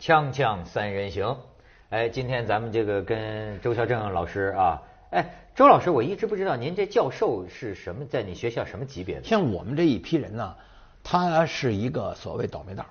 [0.00, 1.36] 锵锵三人行，
[1.90, 9.24] 哎，今天咱们这个跟周孝正老师啊，哎，周老师，我一直不知道您这教授是什么，在你学校什么级别的？
[9.24, 10.56] 像我们这一批人呢，
[11.04, 12.88] 他是一个所谓倒霉蛋儿，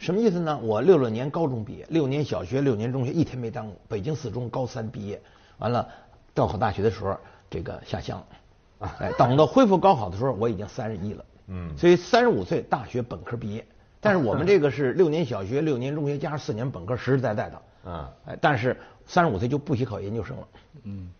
[0.00, 0.58] 什么意思呢？
[0.58, 3.80] 我六六年高中毕业，六年小学，六年中学，一天没耽误。
[3.88, 5.22] 北京四中高三毕业，
[5.58, 5.88] 完了，
[6.34, 7.16] 高考大学的时候，
[7.48, 8.20] 这个下乡，
[8.98, 13.64] 哎，等到恢复高考的时候，我已经三十一了，嗯，所以三十五岁大学本科毕业。
[14.00, 17.62] 但是我们这个是六年小学、六年中学加上四年本科，实实在在的。
[17.84, 18.08] 嗯。
[18.26, 18.76] 哎，但是
[19.06, 20.48] 三十五岁就不许考研究生了。
[20.84, 21.10] 嗯。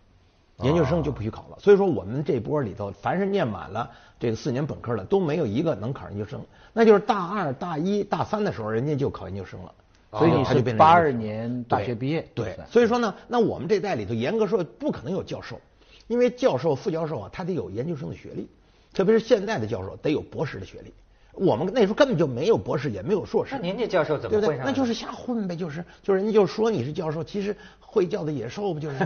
[0.61, 1.57] 研究生就不许考了。
[1.59, 6.45] 所以说我们这波里头，凡是念满了这个四年本科的，都没有一个能考研究生。
[6.73, 9.73] 那就是大二、大一、大三的时候，人家就考研究生了。
[10.11, 12.27] 所以他就变成八二年大学毕业。
[12.33, 12.57] 对。
[12.69, 15.61] 所以说呢，那我们这代里头，严格说不可能有教授，
[16.07, 18.49] 因为教授、副教授啊，他得有研究生的学历，
[18.91, 20.93] 特别是现在的教授得有博士的学历。
[21.33, 23.55] 我们那时候根本就没有博士，也没有硕士。
[23.55, 24.65] 那您这教授怎么混上？
[24.65, 28.97] 那就是瞎混呗，就是就是人家就说你是教授，其实会教的野兽不就是？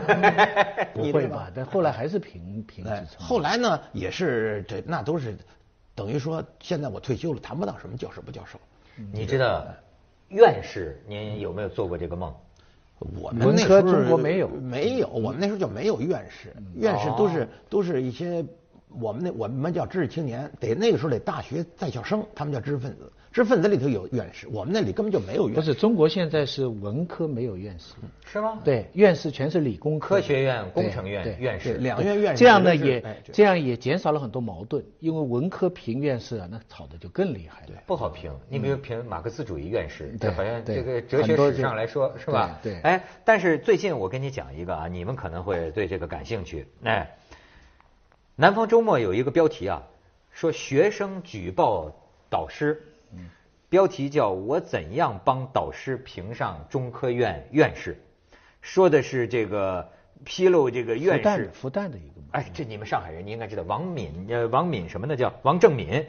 [0.96, 1.52] 不会吧？
[1.54, 3.20] 但后来还是评评职称。
[3.20, 5.38] 后来呢，也是这那都是
[5.94, 8.58] 等于说，现在我退休了，谈不到什么教授不教授。
[9.12, 9.68] 你知道
[10.30, 12.34] 院士您有没有做过这个梦？
[13.20, 18.44] 我们那时候中国没有没有，我们那时候就没有院士，院士都是都是一些。
[19.00, 23.12] 我们那我们叫知识青年，得那个时候得大学在校生，他们叫知识分子。
[23.32, 25.60] 知识分子里头有院士，我们那里根本就没有院士。
[25.60, 28.60] 不是中国现在是文科没有院士，是吗？
[28.64, 32.40] 对，院士全是理工科学院、工程院院士，两院院士。
[32.40, 37.82] 这样呢也这样也减少了很多矛盾，因为文科评院士啊，那吵的就更厉害了。
[37.88, 42.60] 不好评，你比如评马克思主义院士，对，好像这个哲学史上来说是吧？
[42.62, 42.80] 对。
[42.82, 47.10] 哎，但是最近我跟你讲一个啊，你们可能会对这个感兴趣，哎。
[48.36, 49.84] 南方周末有一个标题啊，
[50.32, 51.92] 说学生举报
[52.32, 52.82] 导师，
[53.70, 57.96] 标题叫我怎样帮导师评上中科院院士，
[58.60, 59.88] 说的是这个
[60.26, 61.52] 披露这个院士。
[61.54, 65.16] 复旦的一个，哎，这你们上海人你应该知道王敏呃王敏什么呢？
[65.16, 66.04] 叫王正敏，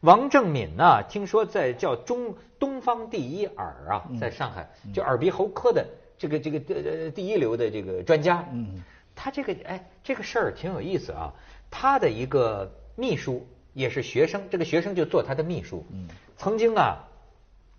[0.00, 5.86] 王正敏呢，听说在叫中东方第一耳啊，在上海就耳鼻喉科的
[6.18, 8.82] 这个这个呃第一流的这个专家，嗯。
[9.20, 11.34] 他这个哎这个事儿挺有意思啊。
[11.70, 15.84] 他的一个秘书也是学生，这个学生就做他的秘书。
[15.92, 17.04] 嗯，曾经啊，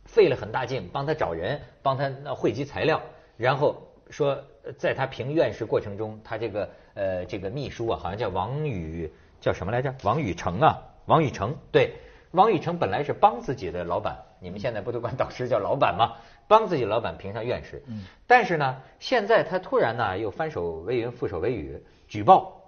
[0.06, 3.02] 费了很大劲帮他找人，帮他汇集材料，
[3.36, 4.44] 然后说
[4.78, 9.12] 在他评院士过程中，他这个呃这个秘书啊，好像叫王宇，
[9.42, 9.94] 叫什么来着？
[10.04, 11.56] 王宇成啊，王宇成。
[11.72, 11.96] 对，
[12.32, 16.18] 王宇成本来是帮自己的老板，你们现在不都管导师叫老板吗？
[16.48, 17.84] 帮自己老板评上院士。
[17.88, 18.06] 嗯。
[18.26, 22.59] 但是呢，现在他突然呢又翻手为云覆手为雨，举报。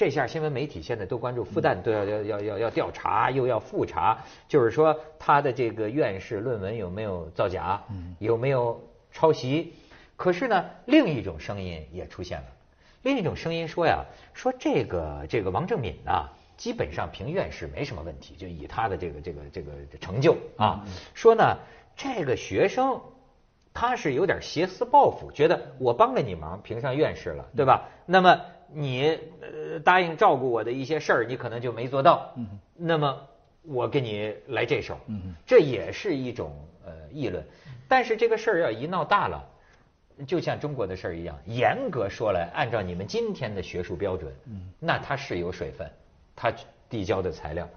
[0.00, 4.16] 这下新闻媒体现在都关注复旦都要要要要要调查，又要复查，
[4.48, 7.82] 就是说他的这个院士论文有没有造假，
[8.18, 9.74] 有没有抄袭？
[10.16, 12.46] 可是呢，另一种声音也出现了，
[13.02, 20.82] 另一种声音说呀，说这个这个王正敏啊，基本上评院士没什么问题，就以他的这个这个这个成就啊，
[21.12, 21.58] 说呢
[21.94, 22.98] 这个学生
[23.72, 27.88] 他是有点挟私报复，觉得我帮了你忙，评上院士了，对吧？
[28.06, 28.40] 那么。
[28.72, 32.32] 你呃答应照顾我的一些事儿，你可能就没做到。
[32.36, 33.26] 嗯，那么
[33.62, 37.44] 我给你来这手，嗯，这也是一种呃议论。
[37.88, 39.44] 但是这个事儿要一闹大了，
[40.24, 45.90] 就像中国的事儿一样，严格说来，按照你们今天的学术标准，嗯，那他是有水分，
[46.36, 46.52] 他
[46.88, 47.68] 递交的材料，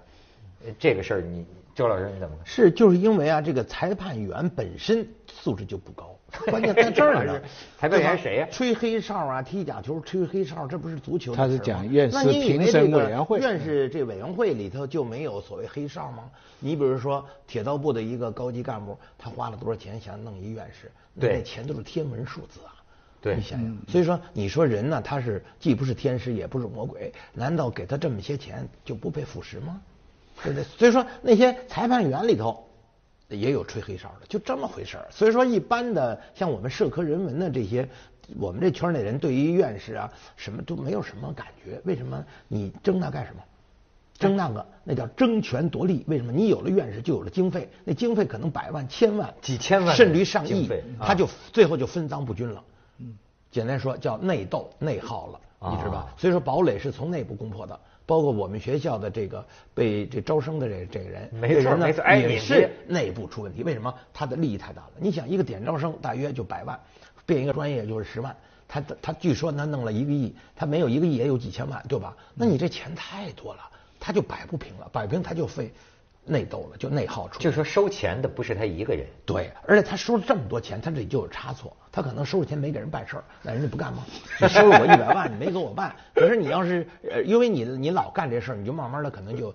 [0.78, 1.44] 这个事儿你
[1.74, 2.46] 周老师你怎么看？
[2.46, 6.10] 是就是因为啊，这个裁判员本身素质就不高。
[6.50, 7.40] 关键在这儿呢，
[7.78, 8.48] 裁判员谁呀？
[8.50, 11.32] 吹黑哨啊，踢假球吹黑哨，这不是足球？
[11.32, 16.28] 他是讲院士评审委员会，院士这委员会里头就没有所谓黑哨吗？
[16.58, 20.90] 你比如说铁道部的一个高级干部，他花了多少钱想弄一院士？
[21.20, 22.74] 对，那钱都是天文数字啊！
[23.20, 29.80] 对，你想想，所以说你说人呢，他是既不是天使也不是魔鬼，难道给他这么些钱就不被腐蚀吗？
[30.42, 30.64] 对不对？
[30.78, 32.62] 所以说那些裁判员里头。
[33.30, 35.08] 也有吹黑哨的，就这么回事儿。
[35.10, 37.88] 所以说，一般的像我们社科人文的这些，
[38.38, 41.80] 我们这圈内人对于院士啊，什么都没有什么感觉。
[41.84, 42.22] 为什么？
[42.46, 43.42] 你争那干什么？
[44.18, 46.04] 争那个，那叫争权夺利。
[46.06, 46.30] 为什么？
[46.30, 50.70] 你有了院士，就有了经费，那经费可能百万、千万、几千万，甚至于上亿，
[51.00, 52.62] 他就最后就分赃不均了。
[52.98, 53.16] 嗯，
[53.50, 55.40] 简单说叫内斗、内耗了，
[55.70, 56.14] 你知道吧？
[56.18, 57.80] 所以说，堡垒是从内部攻破的。
[58.06, 63.62] 包括我们学校的这个被这招生的这这个人，没错没错，也是内部出问题。
[63.62, 63.94] 为什么？
[64.12, 64.90] 他的利益太大了。
[64.98, 66.78] 你想，一个点招生大约就百万，
[67.24, 68.36] 变一个专业就是十万。
[68.66, 72.16] 他他据说他弄了一个亿，他没有一个亿也有几千万，对吧？
[72.34, 73.60] 那你这钱太多了，
[74.00, 75.72] 他就摆不平了，摆平他就费
[76.24, 77.40] 内斗了，就内耗出来。
[77.40, 81.76] 就说收钱的不是他一个人，对，而且他收了这么多钱，他这里就有差错。
[81.94, 84.04] 他可能收了钱没给人办事儿，那人家不干吗？
[84.40, 85.94] 你收了我一百万，你没给我办。
[86.12, 89.54] 可是你要是呃，因为你你老干这事儿，你就慢慢的可能就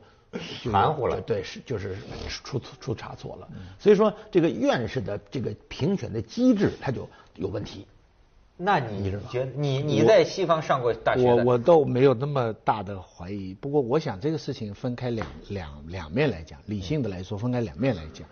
[0.63, 1.97] 就含糊了对，是就是
[2.29, 3.47] 出出差错了。
[3.77, 7.85] 所以说这个院士的这个评选的机制，它就有问题。
[8.55, 18.25] 那你你觉得你你在西方上过大学，我我倒没有那么大的怀疑，不过我想这个事情分开两两两面来讲，理性的来说分开两面来讲，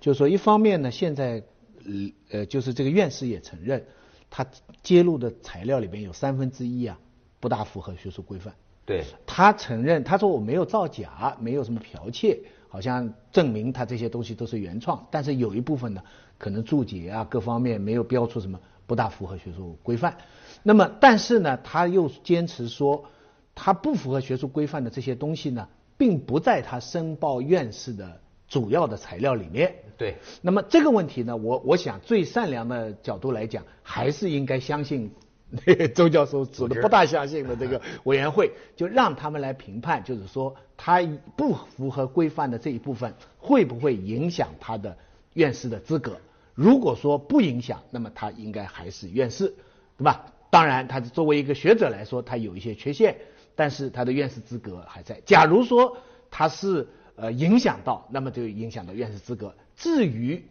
[0.00, 1.42] 就是说一方面呢，现在
[1.84, 3.84] 呃呃就是这个院士也承认，
[4.30, 4.46] 他
[4.82, 6.98] 揭露的材料里边有三分之一啊
[7.40, 8.54] 不大符合学术规范。
[8.86, 12.38] 对，他承认，他说我没有造假，没有什么剽窃，
[12.68, 16.02] 好像证明他这些东西都是原创，但是有一部分呢，
[16.36, 20.18] 可能注解啊各方面没有标出什么不大符合学术规范。
[20.62, 23.06] 那么，但是呢，他又坚持说，
[23.54, 25.66] 他不符合学术规范的这些东西呢，
[25.96, 29.74] 并不在他申报院士的主要的材料里面。
[29.96, 35.10] 对，那么这个问题呢，我我想最善良的角度来讲，还是应该相信
[35.66, 41.00] 那个周教授指的不大相信的这个 委员会，就让他们来评判，就是说他
[41.36, 44.96] 不符合规范的这一部分会不会影响他的
[45.34, 46.16] 院士的资格。
[46.54, 49.54] 如果说不影响，那么他应该还是院士，
[49.98, 50.26] 对吧？
[50.50, 53.16] 当然，他作为一个学者来说，他有一些缺陷，
[53.56, 55.20] 但是他的院士资格还在。
[55.26, 55.96] 假如说
[56.30, 56.86] 他是
[57.16, 59.52] 呃影响到，那么就影响到院士资格。
[59.76, 60.44] 至于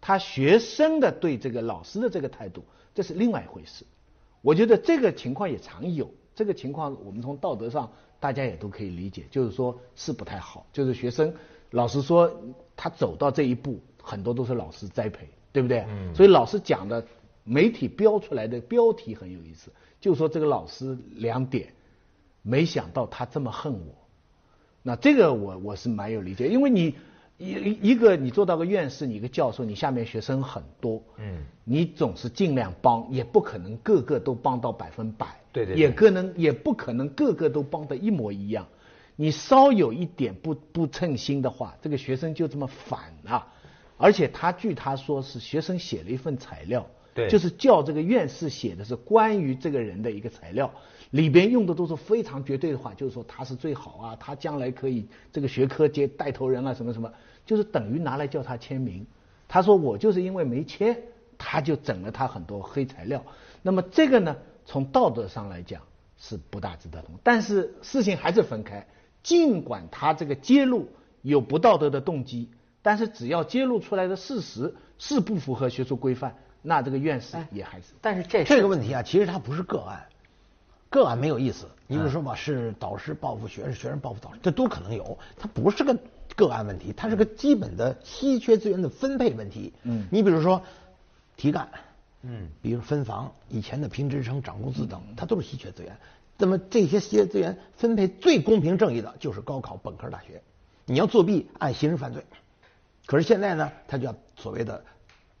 [0.00, 2.64] 他学生的对这个老师的这个态度，
[2.94, 3.84] 这是另外一回事。
[4.40, 11.32] 我觉得这个情况也常有，这个情况我们从道德上大家也都可以理解，就是说是不太好，就是学生
[11.70, 12.42] 老实说
[12.74, 15.84] 他走到这一步，很多都是老师栽培，对不对？
[15.88, 16.14] 嗯。
[16.14, 17.06] 所以老师讲的
[17.44, 19.70] 媒体标出来的标题很有意思，
[20.00, 21.72] 就说这个老师两点，
[22.42, 23.94] 没想到他这么恨我，
[24.82, 26.96] 那这个我我是蛮有理解，因为你。
[27.38, 38.68] 一一个你做到个院士，你一个教授，你下面学生很多，嗯，你总是尽量帮，也不可能个个都帮到百分百，对对，也可能也不可能个个都帮得一模一样，
[39.16, 43.46] 你稍有一点不不称心的话，这个学生就这么反了，
[43.96, 50.72] 而且他据他说是学生写了一份材料，对，就是叫这个院士写的是关于这个人的一个材料。
[51.12, 57.12] 里边用的都是非常绝对的话，就是说他是最好啊，他将来可以这个学科接带头人啊，什么什么，
[57.44, 59.06] 就是等于拿来叫他签名。
[59.46, 61.02] 他说我就是因为没签，
[61.36, 63.22] 他就整了他很多黑材料。
[63.60, 65.82] 那么这个呢，从道德上来讲
[66.16, 68.86] 是不大值得同，但是事情还是分开。
[69.22, 70.88] 尽管他这个揭露
[71.20, 72.48] 有不道德的动机，
[72.80, 77.92] 但是只要揭露出来的事实是不符合学术规范，那这个院士也还是。
[78.00, 80.06] 但是这这个问题啊，其实它不是个案。
[80.92, 85.16] 个案没有意思，你比如说吧，是导师报复学生，学生报复导师，这都可能有。
[85.38, 85.96] 它不是个
[86.36, 89.72] 个案问题，它是个基本的稀缺资源的分配问题。
[89.84, 90.62] 嗯，你比如说
[91.38, 91.66] 题干，
[92.20, 95.96] 嗯，比如分房，以前的评职称、涨工资等，它都是稀缺资源。
[96.36, 100.42] 那么这些稀缺资源分配最公平正义的就是高考本科大学。
[100.84, 102.22] 你要作弊，按刑事犯罪。
[103.06, 104.84] 可是现在呢，它叫所谓的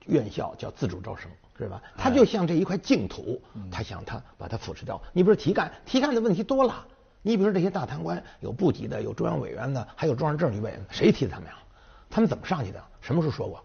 [0.06, 1.30] 院校叫自主招生。
[1.62, 1.82] 是吧？
[1.96, 5.00] 他就像这一块净土，他想他把它腐蚀掉。
[5.12, 6.86] 你比如提干，提干的问题多了。
[7.22, 11.54] 你比如说这些大贪官，有部级的，有中央委员的，还有中央政治局委员，谁提的他们呀？
[12.10, 12.82] 他们怎么上去的？
[13.00, 13.62] 什么时候说过？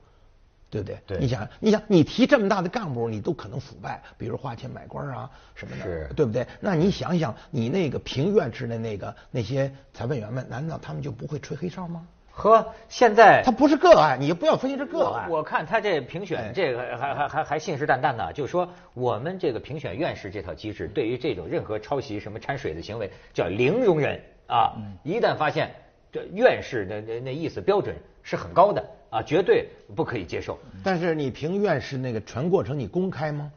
[0.70, 1.00] 对不对？
[1.08, 1.18] 对。
[1.18, 6.46] 你想，你想，你提这么大的干部，你都可能腐败，比如花钱买官啊什么的，是，对不对？
[6.60, 12.06] 那你想想，你那个评院制的那个那些裁判员们，难道他们就不会吹黑哨吗？
[12.38, 15.28] 和现在他不是个案，你不要分析这个案。
[15.28, 24.76] 我看他这评选这个还还还还信誓旦旦的，就说我们这个评选院士这套机制，对于这种任何抄袭、什么掺水的行为，叫零容忍啊！
[25.02, 25.74] 一旦发现
[26.12, 30.60] 这院士那那那意思标准是很高的啊，绝对不可以接受。
[30.84, 33.52] 但是你评院士那个全过程你公开吗？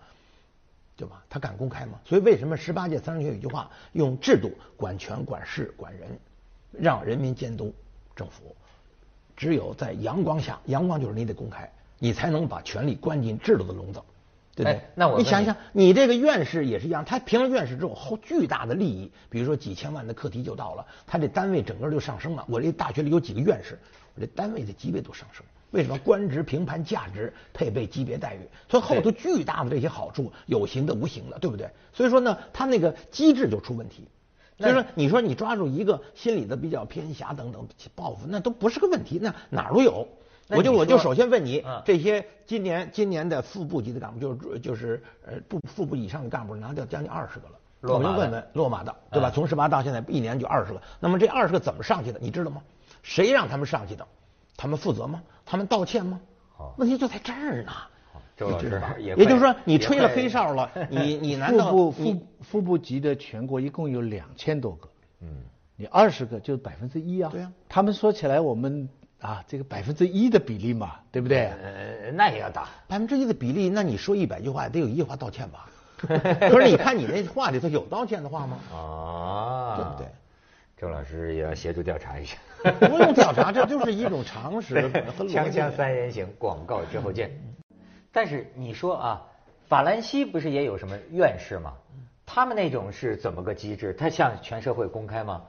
[0.97, 1.23] 对吧？
[1.29, 2.01] 他敢公开吗？
[2.07, 6.19] 所以为什么十八届三中全有一句话，用制度管权、管事、管人，
[6.73, 7.75] 让人民监督
[8.17, 8.57] 政府。
[9.41, 14.03] 只有在阳光下，阳光就是你得公开，你才能把权力关进制度的笼子，
[14.55, 14.83] 对不对？
[14.95, 22.45] 那我你想想，你这个院士也是一样，他评了院士之后，后巨大的利益，比如说几千万的课题就到了，他这单位整个就上升了。
[22.51, 23.79] 我这大学里有几个院士，
[24.15, 25.43] 我这单位的级别都上升。
[25.71, 25.97] 为什么？
[26.05, 31.67] 官职评判价值配备级别待遇，所以后头巨大的这些好处，有形的、无形的，对不对？
[31.95, 34.07] 所以说呢，他那个机制就出问题。
[34.61, 40.07] 所以说，你说你抓住一个心理的比较偏狭等等报复，那都不是个问题，那哪儿都有。
[40.49, 47.55] 我就我就首先问你，这些今年今年的副部级的干部，就是就是呃部副部以上的干部拿掉将近二十个了。
[47.83, 49.31] 我就问问落马的，对吧？
[49.31, 50.83] 从十八到现在一年就二十个。
[50.99, 52.19] 那么这二十个怎么上去的？
[52.21, 52.61] 你知道吗？
[53.03, 54.07] 谁让他们上去的？
[54.57, 55.23] 他们负责吗？
[55.47, 56.21] 他们道歉吗？
[56.77, 57.73] 问题就在这儿呢。
[58.41, 64.89] 周老师也也就是说，你吹了黑哨了 你你难道副部副副部级的全国一共有两千多个，
[65.21, 65.29] 嗯，
[65.77, 67.29] 你二十个就是百分之一啊。
[67.31, 67.53] 对啊。
[67.69, 68.89] 他们说起来，我们
[69.21, 71.49] 啊，这个百分之一的比例嘛，对不对？
[71.49, 75.69] 呃，那也要打百分之一的比例，那你说一百句话，得有一句话道歉吧？
[76.01, 78.57] 可是你看你那话里头有道歉的话吗？
[78.73, 80.07] 啊，对不对？
[80.79, 82.39] 周老师也要协助调查一下。
[82.81, 84.89] 不用调查，这就是一种常识和
[85.27, 87.31] 锵锵三人行，广告之后见。
[88.13, 89.23] 但是你说啊，
[89.69, 91.73] 法兰西不是也有什么院士吗？
[92.27, 93.93] 他们那种是怎么个机制？
[93.93, 95.43] 他向全社会公开吗？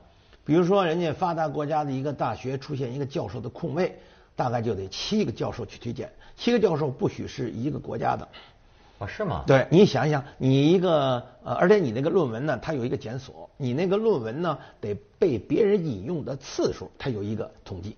[0.44, 3.96] 比如说，人家发达国家的一个大学出现一个教授的空位，
[4.34, 8.26] 大概就得七个教授去推荐，七个教授不许是一个国家的。
[8.98, 9.44] 哦，是吗？
[9.46, 17.96] 对，你想想，你一个呃，而且你那个论文呢，它有一个检索，你那个论文呢得被别人引用的次数，它有一个统计。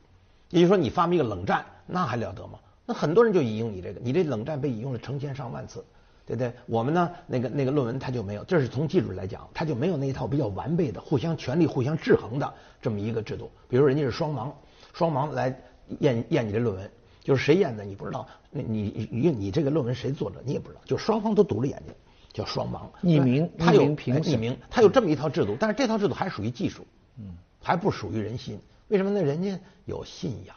[0.50, 2.58] 也就是说，你发明一个冷战，那还了得吗？
[2.86, 5.84] 那很多人就引用你这个，你这冷战被引用了成千上万次，
[6.26, 6.52] 对不对？
[6.66, 13.50] 我们呢，那个那个论文它就没有，这是从技术来讲，它就没有那一套比较完备的、互相权力互相制衡的这么一个制度。
[13.68, 14.52] 比如人家是双盲，
[14.92, 15.58] 双盲来
[16.00, 16.90] 验验你的论文，
[17.22, 21.94] 就是谁验的你不知道，那你你你这个论文谁作者你也不知道，就双方都堵着眼睛，
[22.32, 22.82] 叫双盲。
[23.02, 26.86] 匿名，他有评匿名，他有这么一套制度，但是这套制度还属于技术，
[27.18, 28.58] 嗯，还不属于人心。
[28.88, 29.22] 为什么呢？
[29.22, 30.54] 人家有信仰。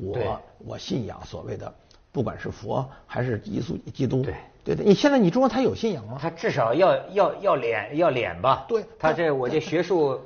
[0.00, 1.72] 我我信仰所谓的，
[2.12, 6.18] 不管是佛还是耶稣基督，对对对，你现在你中国他有信仰吗？
[6.20, 8.64] 他至少要要要脸要脸吧？
[8.68, 10.20] 对，他这我这学术。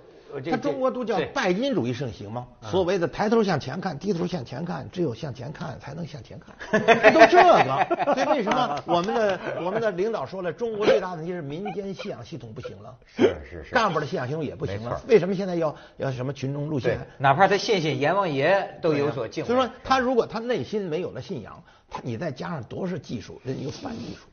[0.51, 2.47] 他中国都叫拜金主义盛行吗？
[2.63, 6.55] 所谓的抬头向前看，低头向前看，只有向前看才能向前看，
[7.13, 8.15] 都这个。
[8.15, 15.01] 所以为什么我们的我们的领导说了，中国最大的问题是民间信仰系统不行了，是是是，干部的信仰系统也不行了。
[15.09, 16.99] 为什么现在要要什么群众路线？
[17.19, 19.47] 哪怕他信信阎王爷都有所敬畏。
[19.49, 24.27] 所以说，他如果他内心没有了信仰，他你再加上多少技术，人家有反技术，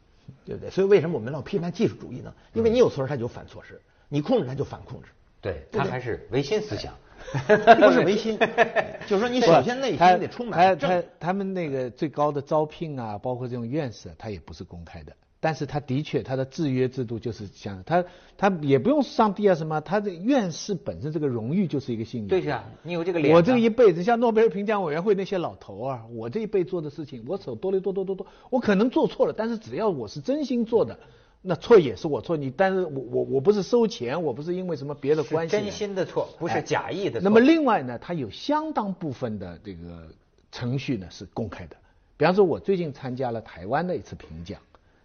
[0.46, 0.70] 对不对？
[0.70, 2.34] 所以为什么我们要批判技术主义呢？
[2.54, 3.76] 因为你有措施，他就反措施；
[4.08, 5.10] 你控制，他就反控制。
[5.42, 6.94] 对他还是唯心思想，
[7.80, 8.38] 不是唯心，
[9.08, 15.14] 就是说你首先内心得充满他他他们那个最高的招聘啊，包括这种院士，他也不是公开的。
[15.42, 18.04] 但是他的确他的制约制度就是像他
[18.38, 22.28] 他也不用上帝啊什么，他的院士本身这个荣誉就是一个信仰。
[22.28, 23.34] 对呀，你有这个脸。
[23.34, 31.00] 我这一辈子像诺贝尔评奖委员会那些老头啊，我这一辈做的事情，我手多了多多多多，我可能做错了，但是只要我是真心做的。
[31.42, 37.22] 那错也是我错，你但是我我我不是收钱，我不是因为什么别的关系，真心的错，不是假意的。
[37.22, 40.10] 那么另外呢，它有相当部分的这个
[40.52, 41.78] 程序呢是公开的。
[42.18, 44.60] 比方说，我最近参加了台湾的一次评奖，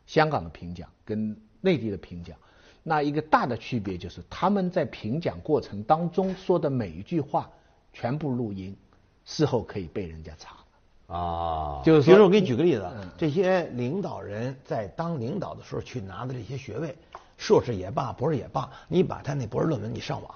[0.07, 2.37] 香港的评奖跟内地的评奖，
[2.83, 7.49] 那一个大的区别就是他们在评奖过程当中说的每一句话
[7.93, 8.77] 全部录音，
[9.25, 10.64] 事后可以被人家查。
[11.07, 16.97] 啊，就是比如说我给你举个例子，这些领导人在当领导的时候去拿的这些学位，
[17.37, 20.35] 硕士也罢，博士也罢，你把他那博士论文你上网，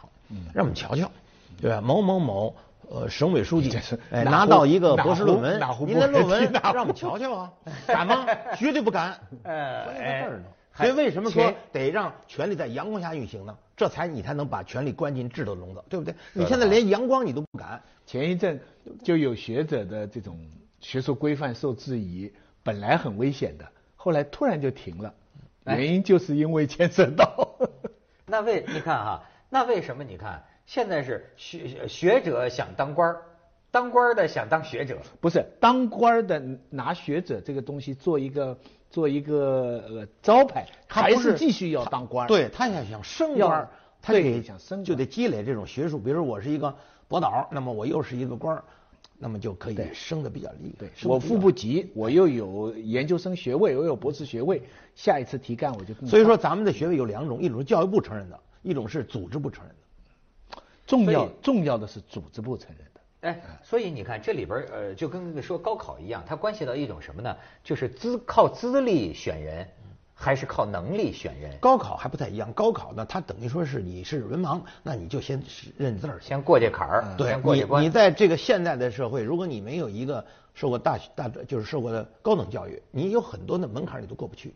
[0.53, 1.11] 让我们瞧瞧，
[1.61, 1.81] 对吧？
[1.81, 2.55] 某某某
[2.91, 3.79] 呃省委书记
[4.11, 7.53] 哎拿到一个博士论文，您的论文让我们瞧瞧啊，
[7.89, 8.27] 敢吗？
[8.57, 9.19] 绝对不敢。
[9.45, 10.29] 哎，
[10.75, 13.57] 所以为什么说得让权力在阳光下运行呢？
[13.79, 16.15] 这才你才能把权力关进制度笼子，对不对？
[16.35, 17.83] 你现在连阳光你都不敢。
[18.05, 18.61] 前一阵
[19.03, 20.39] 就有学者的这种。
[20.81, 22.33] 学术规范受质疑，
[22.63, 25.13] 本来很危险的，后来突然就停了，
[25.65, 27.59] 原因就是因为牵涉到。
[28.27, 33.23] 那为你看哈，那为什么你看现在是学学者想当官儿，
[33.73, 34.99] 当官的想当学者？
[35.21, 38.57] 不是当官的拿学者这个东西做一个
[38.91, 42.27] 做一个呃招牌，还是继续要当官？
[42.29, 43.69] 对他要想升官，
[44.01, 45.99] 他得想升就得积累这种学术。
[45.99, 46.75] 比如说我是一个
[47.09, 48.65] 博导，那么我又是一个官儿。
[49.21, 50.87] 那么就可以升的比较厉害。
[51.03, 54.63] 我副部级，我又有研究生学位，我有博士学位，
[54.95, 55.93] 下一次提干我就。
[56.07, 60.63] 所以说，咱们的学位有两种，一种是教育部承认的，一种是组织部承认的。
[60.87, 62.88] 重要重要的是组织部承认的。
[63.21, 67.37] 哎，所以你看这里边呃，就跟说高考一样，它关系到一种什么呢？
[67.63, 69.67] 就是资靠资历选人。
[70.21, 72.53] 还是靠能力选人，高考还不太一样。
[72.53, 75.41] 高考呢，它等于说是你是文盲，那你就先
[75.77, 77.05] 认字儿，先过这坎儿。
[77.17, 84.53] 对，你你在这个现在的社会，如果你没有一个受过大学大就是受过的高等教育，你有很多的门槛你都过不去。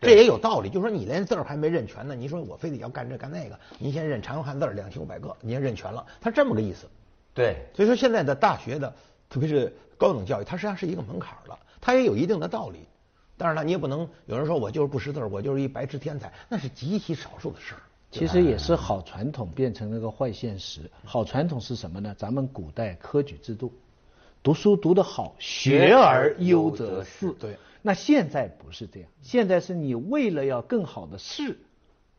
[0.00, 6.88] 这也有道理，就说你连字儿还没认全呢，你说我非得要干这干那个，您先认常用汉字两千五百个，您先认全了，他这么个意思。
[7.34, 8.94] 对，所以说现在的大学的，
[9.28, 12.80] 特别是高等教育，它实际上是一个门槛了，它也有一定的道理。
[13.36, 17.80] 当然了，你也不能有人说我就是不识字，我就是一白痴天才，那是极其少数的事儿。
[18.10, 20.90] 其实也是好传统变成了个坏现实。
[21.04, 22.14] 好传统是什么呢？
[22.18, 23.72] 咱们古代科举制度，
[24.42, 27.30] 读书读得好，学而优则仕。
[27.32, 31.58] 对，那现在不是这样，现在是你为了要更好的仕，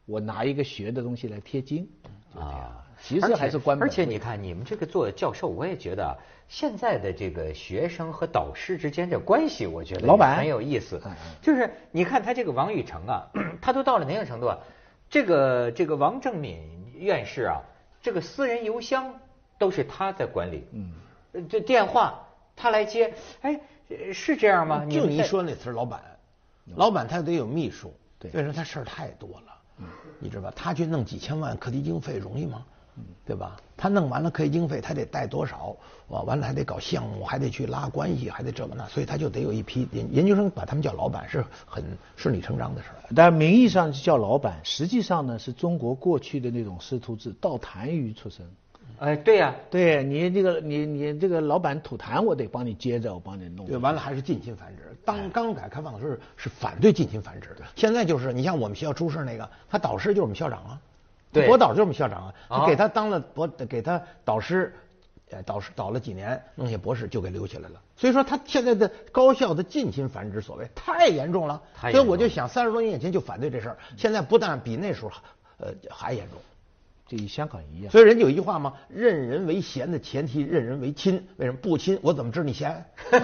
[0.06, 1.90] 我拿一个学的东西来贴金，
[2.34, 2.50] 就这样。
[2.50, 6.16] 啊，其实还是官本而且你看，你们这个做教授，我也觉得啊
[6.48, 11.02] 现在的这个学生和导师之间这关系，我觉得老板很有意思。
[11.42, 13.28] 就是你看他这个王宇成啊，
[13.62, 14.58] 他都到了哪种程度啊？
[15.10, 16.60] 这个这个王正敏
[16.96, 17.62] 院士啊，
[18.02, 19.14] 这个私人邮箱
[19.58, 20.68] 都是他在管理。
[21.50, 24.86] 这电话他来接，哎，呃是这样吗？
[24.86, 26.02] 就你说那词儿，老板，
[26.76, 29.88] 老板他得有秘书，对为什么他事儿太多了？
[30.20, 30.54] 你知道吧？
[30.56, 32.66] 他去弄几千万课题经费容易吗？
[33.26, 33.58] 对吧？
[33.78, 35.76] 他弄完了可以经费，他得带多少？
[36.08, 41.84] 哇，完了还得搞项目，还得去拉关系，还得这个那，所以他就得有一批研研究生，把他们叫老板是很
[42.16, 42.96] 顺理成章的事儿。
[43.16, 48.46] 但名义上叫老板，实际上呢是中国过去的那种师徒制，倒痰盂出身。
[48.98, 53.66] 哎，对呀、对你这个你你这个老板吐痰，我得帮你接着，我帮你弄。
[53.66, 54.84] 对，完了还是近亲繁殖。
[55.06, 60.89] 当刚改革开放的时候是反对近亲繁殖的，现在就是你像我们学校出事那个，他导师就是我们校长啊，对
[61.32, 64.74] 博导就是我们校长啊，给他当了博，给他导师，
[65.30, 67.82] 呃，导师导了几年，弄些博士就给留下来了。
[67.96, 75.12] 所以说他现在的高校的近亲繁殖所谓太严重了，所以我就想三十多年以前就反对这事儿，现在不但比那时候
[75.58, 76.40] 呃还严重。
[77.10, 77.92] 这与香港一样。
[77.92, 81.28] 所以人家有一句话嘛，任人为贤的前提任人为亲。
[81.38, 82.00] 为什么不亲？
[82.04, 82.86] 我怎么知你贤？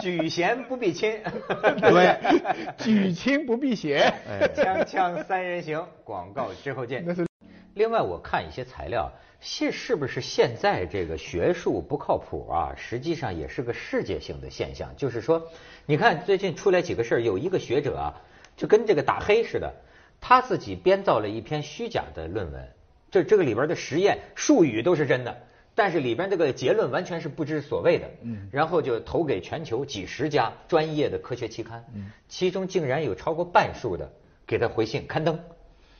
[0.00, 1.20] 举贤不避亲。
[1.80, 2.16] 对，
[2.78, 4.14] 举亲不避嫌。
[4.54, 7.04] 锵锵三人行，广告之后见。
[7.74, 12.72] 另外，我看一些材料，现是不是现在这个学术不靠谱啊？
[12.76, 14.94] 实际上也是个世界性的现象。
[14.96, 15.42] 就是说，
[15.86, 18.14] 你看最近出来几个事儿，有一个学者啊，
[18.56, 19.72] 就跟这个打黑似的，
[20.20, 22.68] 他自己编造了一篇虚假的论文，
[23.10, 25.36] 这这个里边的实验术语都是真的。
[25.72, 34.12] 但是里边这个结论完全是不知所谓的，嗯，然后就投给全球几十家专业的科学期刊，嗯，其中竟然有超过半数的
[34.46, 35.38] 给他回信刊登，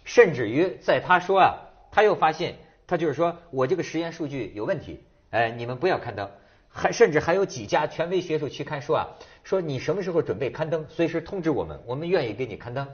[0.05, 1.55] 甚至于在他说啊，
[1.93, 2.57] 他又发现
[2.87, 6.29] 他就是说我这个实验数据有问题，哎，你们不要刊登，
[6.69, 9.09] 还甚至还有几家权威学术期刊说啊，
[9.45, 12.87] 说你什么时候准备刊登，随时通知我们，我们愿意给你刊登。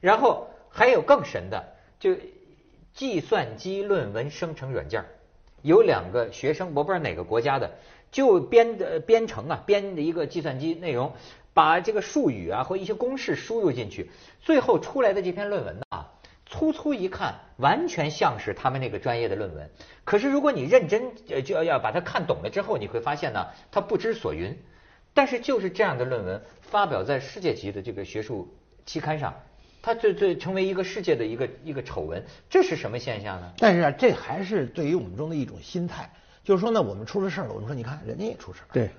[0.00, 2.16] 然后还有更神的，就
[2.92, 5.04] 计算机论文生成软件
[5.62, 7.70] 有两个学生，我不知道哪个国家的，
[8.10, 11.12] 就编的编程啊，编的一个计算机内容，
[11.52, 14.10] 把这个术语啊和一些公式输入进去，
[14.40, 16.06] 最后出来的这篇论文呢，
[16.44, 19.70] 粗粗一看，完全像是他们那个专业的论文。
[20.02, 24.58] 可是如果你认真呃就要要把它看懂了之后，你会发现呢，它不知所云。
[25.16, 28.52] 但是就是这样的论文发表在世界级的这个学术
[28.84, 29.34] 期刊上，
[29.84, 33.52] 它最最成为一个世界的一个一个丑闻，这是什么现象呢？
[33.58, 36.10] 但是啊，这还是对于我们中的一种心态，
[36.44, 38.90] 就是说呢，我们出了事儿了，我们说你看人家也出事儿，对，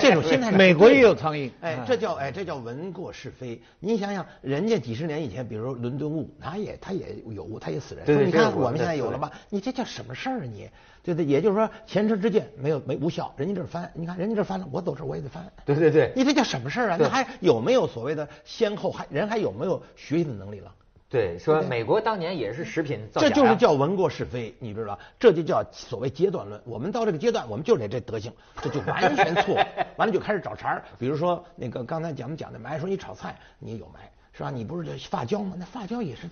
[0.00, 3.60] 这种心态 美国也有苍蝇哎嗯，这叫哎这叫闻过是非。
[3.78, 8.26] 你想想，人家几十年以前，比如说伦敦雾，他也他也有，他也死人。
[8.26, 9.30] 你看我们现在有了吧？
[9.48, 10.68] 你这叫什么事儿啊你？
[11.02, 15.50] 对对，也就是说前车之鉴没有没无效，人家这儿翻，你看人家这儿翻了，我走这儿我也得翻。
[15.64, 16.98] 对对对你这叫什么事儿啊？
[16.98, 18.90] 对那还有没有所谓的先后？
[18.90, 20.74] 还人还有没有学习的能力了？
[21.10, 24.96] 对，说美国当年也是食品造假这就是叫闻过是非，你知道？
[25.18, 26.62] 这就叫所谓阶段论。
[26.64, 29.56] 我们到这个阶段，我们就得这德行，这就完全错。
[29.98, 34.08] 完了就开始找茬儿，比如说那个刚才咱们讲的埋，说你炒菜你有埋
[34.40, 34.50] 是吧？
[34.50, 35.54] 你不是这发胶吗？
[35.58, 36.22] 那发胶也是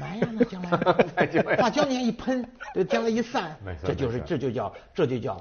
[0.00, 0.70] 埋呀，那将来
[1.60, 3.54] 发胶你看一喷，对，将来一散，
[3.84, 5.38] 这就是这就叫这就叫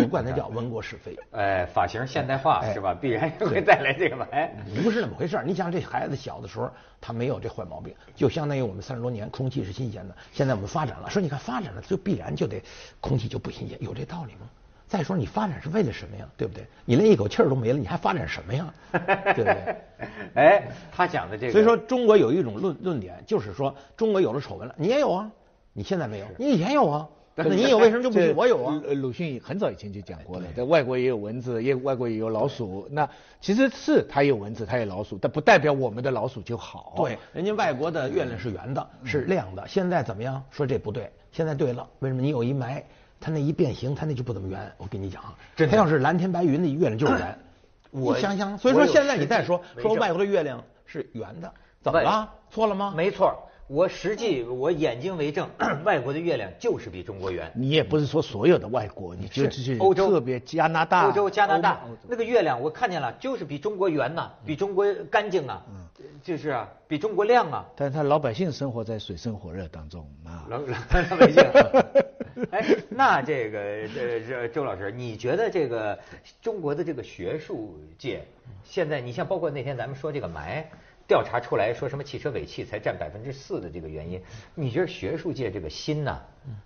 [0.00, 1.18] 我管它叫文过是非。
[1.32, 2.94] 哎，发型现代化哎是吧？
[2.94, 4.48] 必然会带来这个霾。
[4.80, 5.44] 不是那么回事儿。
[5.44, 10.14] 你想这孩子小的时候，他没有这坏毛病，就相当于我们三十多年空气是新鲜的。
[10.32, 12.62] 现在我们发展了，说你看发展了，就必然就得
[13.00, 14.48] 空气就不新鲜，有这道理吗？
[14.90, 16.26] 再说你发展是为了什么呀？
[16.36, 16.66] 对不对？
[16.84, 18.74] 你连一口气儿都没了，你还发展什么呀？
[18.92, 19.76] 对不对？
[20.34, 25.30] 哎，他讲的这个，所以说中国有一种论论点，就是说中国有了丑闻了，你也有啊，
[25.72, 28.36] 你现在没有，你以前有啊， 那你有为什么就不这行？
[28.36, 28.82] 我有啊。
[28.84, 32.88] 呃鲁迅很早以前就讲过了，在外国也有蚊子，也外国也有老鼠。
[32.90, 33.08] 那
[33.40, 36.94] 其实是它有蚊子，它有老鼠，但不代表我们的老鼠就好。
[36.96, 39.66] 对，人家外国的月亮是圆的，是亮的。
[39.68, 40.42] 现在怎么样？
[40.50, 41.88] 说这不对，现在对了。
[42.00, 42.20] 为什么？
[42.20, 42.82] 你有一霾，
[43.20, 44.72] 它那一变形，它那就不怎么圆。
[44.78, 45.22] 我跟你讲，
[45.54, 47.38] 真的它要是蓝天白云的月亮就是圆。
[47.92, 51.52] 我你想想，所以说现在你再说说外国的月亮是圆的，
[51.82, 52.32] 怎么了？
[52.48, 52.94] 错了吗？
[52.96, 55.48] 没错，我实际我眼睛为证，
[55.84, 57.50] 外国的月亮就是比中国圆。
[57.54, 65.62] 你也不是说所有的外国，你就是去欧洲特别加拿大、欧洲、加拿大那个月亮，我看见了，就是比中国圆呐，比中国干净啊，
[66.22, 67.66] 就是啊，比中国亮啊。
[67.74, 70.46] 但是他老百姓生活在水深火热当中啊。
[70.48, 70.58] 老
[71.16, 71.44] 百姓，
[72.50, 75.98] 哎，那这个这这周老师，你觉得这个
[76.40, 78.24] 中国的这个学术界，
[78.64, 80.64] 现在你像包括那天咱们说这个霾
[81.06, 84.22] 调查出来说什么汽车尾气才占百分之四的这个原因，
[84.54, 86.20] 你觉得学术界这个心呐，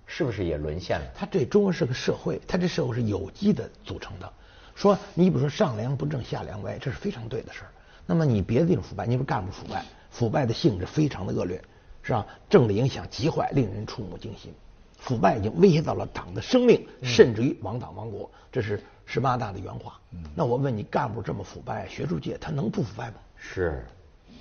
[0.07, 1.07] 是不是也沦陷了？
[1.15, 4.31] 它对中国是个社会，它这社会是有机的组成的。
[4.75, 7.71] 说你比如说上梁不正下梁歪，这是非常对的事儿。
[8.07, 11.63] 那么你别的地方腐败，你比如干部腐败，腐败的性质非常的恶劣，
[12.03, 12.27] 是吧？
[12.51, 14.53] 政治影响极坏，令人触目惊心。
[14.99, 18.31] 腐败已经威胁到了党的生命，甚至于亡党亡国。
[18.51, 20.01] 这是十八大的原话。
[20.35, 23.15] 那我问你，干部这么腐败，学术界他能不腐败吗？
[23.37, 23.85] 是。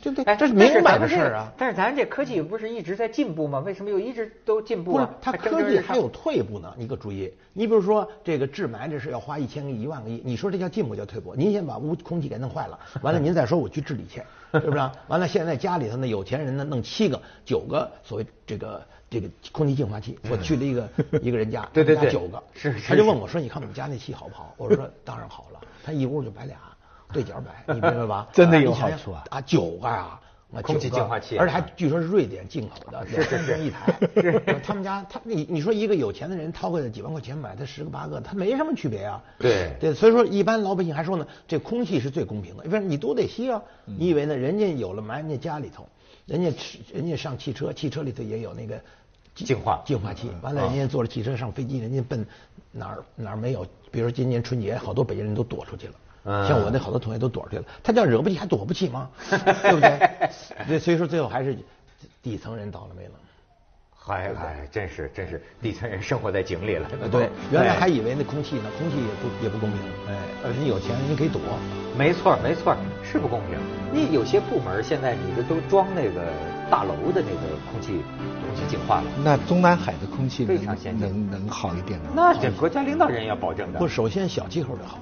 [0.01, 0.25] 对不对？
[0.25, 1.49] 哎，这是明摆的事儿啊。
[1.57, 3.59] 但是咱这科技不是一直在进步吗？
[3.59, 4.91] 为什么又一直都进步？
[4.91, 6.73] 不是，它科技还有退步呢。
[6.77, 11.33] 你可注意，你比如说这个治霾这事要花一千个亿、一万个亿，你说这叫进步叫退步？
[11.35, 14.21] 您先把屋空气给弄坏了，完了 您再说我去治理去，
[14.53, 14.77] 是不是？
[14.77, 20.17] 啊完了现在家里头呢有钱人呢，弄七个、九个所谓这个这个空气净化器。
[20.29, 20.89] 我去了一个
[21.21, 26.57] 一个人家， 对对对，九个，是，他就问我说：“你看我们家那气好不好？”我说：“当然好了。”他一屋就摆俩，
[27.11, 28.27] 对角摆，你明白吧？
[28.33, 29.23] 真的有好处啊！
[29.29, 30.19] 啊，九个啊！
[30.61, 33.91] 空气净化器，而且还据说是瑞典进口的，是是是 一台。
[34.63, 39.23] 他们家他你你说一个有钱的人掏个几万块钱买他十个八个，他没什么区别啊。
[39.39, 43.61] 对对，所以说一般老百姓还说呢，这空气是最公平的，因为你都得吸啊。
[43.85, 44.35] 你以为呢？
[44.35, 45.87] 人家有了埋，人家家里头，
[46.25, 48.79] 人家吃人家上汽车，汽车里头也有那个
[49.33, 50.29] 净化净化器。
[50.41, 52.25] 完了，人家坐着汽车上飞机，人家奔
[52.71, 53.65] 哪儿哪儿没有？
[53.91, 55.93] 比如说今年春节，好多北京人都躲出去了。
[56.25, 59.09] 像我那好多同学都躲出去了，他叫惹不起还躲不起吗？
[59.29, 60.09] 对不对？
[60.67, 61.57] 对，所以说最后还是
[62.21, 63.11] 底层人倒了霉了。
[64.05, 66.89] 嗨嗨，真是真是底层人生活在井里了。
[67.09, 69.79] 对，原来还以为那空气呢，空气也不也不公平。
[70.09, 70.17] 哎，
[70.59, 71.39] 你有钱你可以躲。
[71.97, 73.57] 没错没错，是不公平。
[73.93, 76.21] 你有些部门现在你这都装那个
[76.69, 78.03] 大楼的那个空气
[78.45, 79.07] 空气净化了。
[79.23, 82.07] 那中南海的空气非常先进，能能好一点吗？
[82.13, 83.79] 那这国家领导人要保证的。
[83.79, 84.99] 不，首先小气候得好。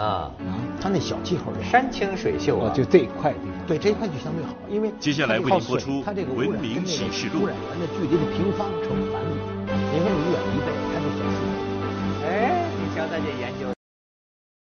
[0.00, 0.32] 啊，
[0.80, 7.42] 它那小气候，山清水秀啊，就这一块地方，对这一块就相对好，因为接下来为您播出它这个文明启示录。
[7.42, 9.36] 污染源的距离的平方成反比，
[9.92, 12.26] 你说你远一倍，它就小四倍。
[12.26, 13.69] 哎，你瞧咱这研究。